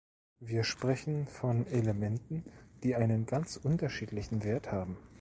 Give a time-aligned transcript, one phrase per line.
[0.39, 2.43] Wir sprechen von Elementen,
[2.81, 4.97] die einen ganz unterschiedlichen Wert haben.